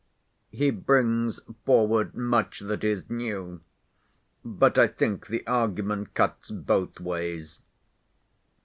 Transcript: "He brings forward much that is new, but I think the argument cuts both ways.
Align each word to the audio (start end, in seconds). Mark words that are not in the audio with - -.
"He 0.49 0.71
brings 0.71 1.39
forward 1.63 2.15
much 2.15 2.61
that 2.61 2.83
is 2.83 3.07
new, 3.07 3.61
but 4.43 4.75
I 4.79 4.87
think 4.87 5.27
the 5.27 5.45
argument 5.45 6.15
cuts 6.15 6.49
both 6.49 6.99
ways. 6.99 7.59